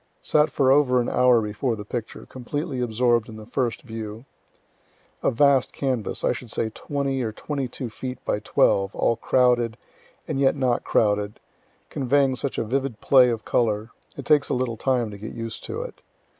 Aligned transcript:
Sat 0.23 0.49
for 0.49 0.71
over 0.71 0.99
an 0.99 1.09
hour 1.09 1.43
before 1.43 1.75
the 1.75 1.85
picture, 1.85 2.25
completely 2.25 2.81
absorb'd 2.81 3.29
in 3.29 3.35
the 3.37 3.45
first 3.45 3.83
view. 3.83 4.25
A 5.21 5.29
vast 5.29 5.73
canvas, 5.73 6.23
I 6.23 6.31
should 6.31 6.49
say 6.49 6.71
twenty 6.71 7.21
or 7.21 7.31
twenty 7.31 7.67
two 7.67 7.87
feet 7.91 8.17
by 8.25 8.39
twelve, 8.39 8.95
all 8.95 9.15
crowded, 9.15 9.77
and 10.27 10.39
yet 10.39 10.55
not 10.55 10.83
crowded, 10.83 11.39
conveying 11.91 12.35
such 12.35 12.57
a 12.57 12.63
vivid 12.63 12.99
play 12.99 13.29
of 13.29 13.45
color, 13.45 13.91
it 14.17 14.25
takes 14.25 14.49
a 14.49 14.55
little 14.55 14.75
time 14.75 15.11
to 15.11 15.19
get 15.19 15.33
used 15.33 15.63
to 15.65 15.83
it. 15.83 16.01